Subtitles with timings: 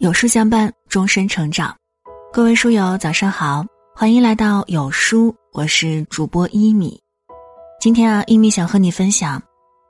[0.00, 1.76] 有书相伴，终身成长。
[2.32, 3.62] 各位书友，早上好，
[3.94, 6.98] 欢迎来到有书，我是主播一米。
[7.78, 9.42] 今天啊，一米想和你分享：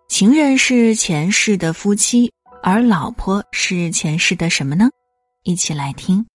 [0.09, 2.28] 情人是前世的夫妻，
[2.60, 4.91] 而老婆是前世的什么呢？
[5.45, 6.27] 一起来听。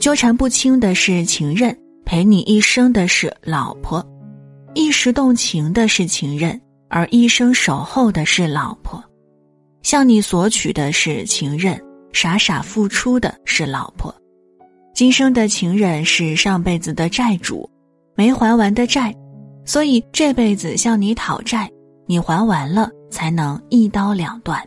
[0.00, 4.04] 纠缠不清的是情人，陪你一生的是老婆；
[4.74, 9.00] 一时动情的是情人，而一生守候的是老婆。
[9.82, 11.80] 向你索取的是情人，
[12.12, 14.14] 傻傻付出的是老婆。
[14.94, 17.68] 今生的情人是上辈子的债主，
[18.14, 19.14] 没还完的债，
[19.64, 21.70] 所以这辈子向你讨债，
[22.06, 24.62] 你还完了才能一刀两断。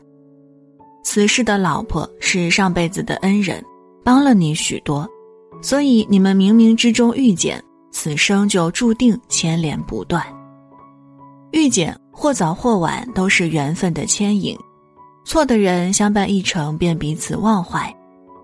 [1.04, 3.64] 此世的老婆是上辈子的恩人，
[4.04, 5.08] 帮了你许多，
[5.62, 10.26] 所以你们冥冥之中遇见，此生就注定牵连不断。
[11.52, 14.58] 遇见或早或晚都是缘分的牵引。
[15.26, 17.94] 错的人相伴一程便彼此忘怀，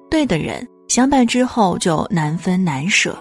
[0.09, 3.15] 对的人相伴之后就难分难舍。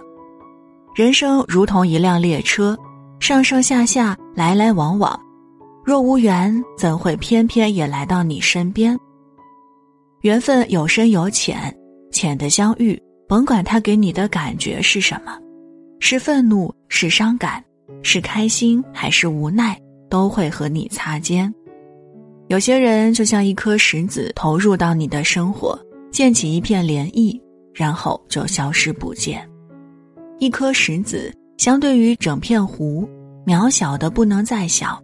[0.94, 2.76] 人生如同一辆列车，
[3.20, 5.20] 上上下下，来来往往，
[5.84, 8.98] 若无缘，怎会偏偏也来到你身边？
[10.22, 11.72] 缘分有深有浅，
[12.10, 15.38] 浅的相遇，甭管他给你的感觉是什么，
[16.00, 17.62] 是愤怒，是伤感，
[18.02, 21.52] 是开心还是无奈，都会和你擦肩。
[22.50, 25.78] 有些人就像一颗石子投入到你的生活，
[26.10, 27.40] 溅起一片涟漪，
[27.72, 29.48] 然后就消失不见。
[30.40, 33.08] 一颗石子相对于整片湖，
[33.46, 35.00] 渺小的不能再小，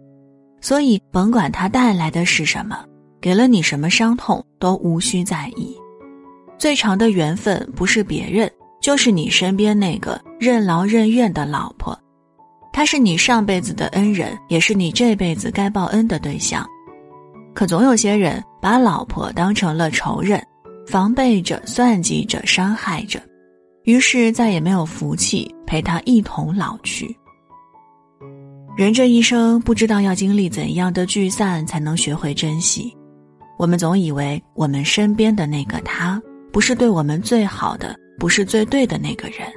[0.59, 2.83] 所以甭管它带来的是什么，
[3.21, 5.73] 给了你什么伤痛，都无需在意。
[6.57, 8.51] 最长的缘分不是别人，
[8.81, 11.97] 就是你身边那个任劳任怨的老婆，
[12.73, 16.67] 她是你上辈子的恩人，也是你这辈子该报恩的对象。
[17.57, 20.39] 可总有些人把老婆当成了仇人，
[20.85, 23.19] 防备着、算计着、伤害着，
[23.85, 27.17] 于是再也没有福气陪他一同老去。
[28.77, 32.95] 人这一生不知道要经历怎样的聚散才能学会珍惜。
[33.57, 36.21] 我们总以为我们身边的那个他
[36.53, 39.51] 不是对我们最好的，不是最对的那个人，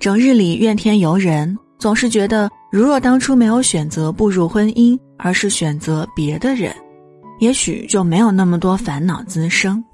[0.00, 6.74] 整日里怨天尤人，总是觉得如若当初没有选择步入婚姻，而是选择别的人。
[7.42, 9.84] 也许就没有那么多烦恼滋生，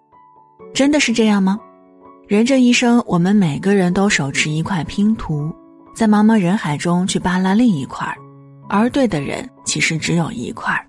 [0.75, 1.59] 真的是这样吗？
[2.27, 5.51] 人这一生，我们每个人都手持一块拼图，
[5.95, 8.19] 在茫茫人海中去扒拉另一块儿，
[8.69, 10.87] 而对的人其实只有一块儿。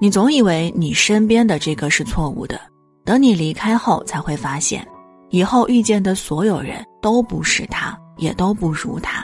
[0.00, 2.58] 你总以为你身边的这个是错误的，
[3.04, 4.82] 等你离开后才会发现，
[5.28, 9.22] 以后遇见的所有人都不是他，也都不如他，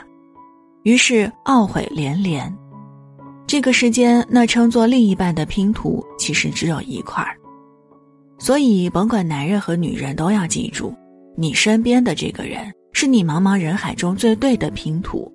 [0.83, 2.55] 于是懊悔连连。
[3.47, 7.37] 这个世间，那称作另一半的拼图，其实只有一块儿。
[8.39, 10.93] 所以，甭管男人和女人，都要记住，
[11.37, 15.31] 你身边的这个人，是你茫茫人海中最对的拼图。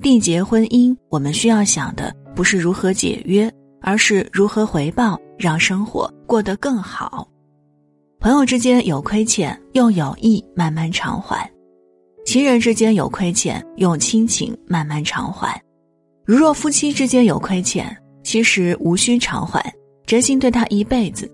[0.00, 7.26] 缔结婚姻，我们需要想的不是如何解约，而是如何回报，让生活过得更好。
[8.20, 11.48] 朋友之间有亏欠，用友谊慢慢偿还；
[12.26, 15.60] 情人之间有亏欠，用亲情慢慢偿还。
[16.30, 17.84] 如若夫妻之间有亏欠，
[18.22, 19.60] 其实无需偿还，
[20.06, 21.28] 真心对他一辈子，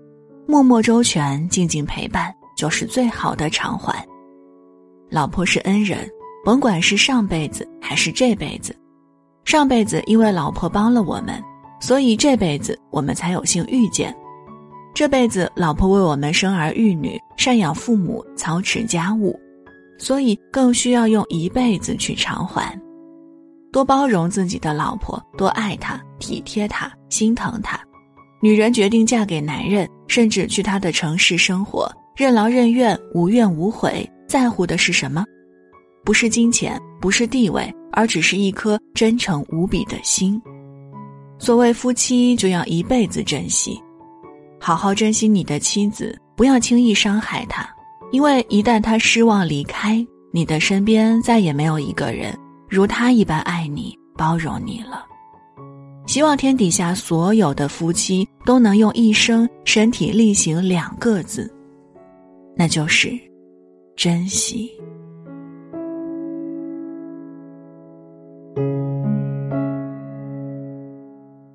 [0.47, 4.03] 默默周全，静静陪伴，就是最好的偿还。
[5.11, 6.09] 老婆是恩人，
[6.43, 8.75] 甭管是上辈子还是这辈子，
[9.45, 11.39] 上辈子因为老婆帮了我们，
[11.79, 14.11] 所以这辈子我们才有幸遇见。
[14.95, 19.39] 这辈子老婆为我们生儿育女，赡养父母，操持家务，
[19.99, 22.75] 所以更需要用一辈子去偿还。
[23.71, 27.79] 多包容自己的老婆，多爱她，体贴她，心疼她。
[28.41, 35.25] 女人决定嫁给男人，甚至去他的城市生活，任劳任怨，无怨无悔，在乎的是什么？
[36.05, 40.39] 不是金钱，不是地位，而只是一颗真诚无比的心。
[41.39, 43.79] 所谓夫妻，就要一辈子珍惜，
[44.59, 47.67] 好好珍惜你的妻子，不要轻易伤害她，
[48.11, 52.37] 因为一旦她失望离开，你的身边再也没有一个人。
[52.69, 55.05] 如他一般爱你、包容你了。
[56.05, 61.53] 希望天底下所有的夫妻都能用一生身体力行两个字，
[62.55, 63.11] 那就是
[63.95, 64.71] 珍惜。